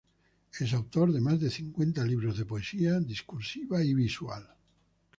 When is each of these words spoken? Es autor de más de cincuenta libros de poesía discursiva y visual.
Es 0.59 0.73
autor 0.73 1.13
de 1.13 1.21
más 1.21 1.39
de 1.39 1.51
cincuenta 1.51 2.03
libros 2.03 2.35
de 2.39 2.45
poesía 2.45 2.99
discursiva 2.99 3.83
y 3.83 3.93
visual. 3.93 4.49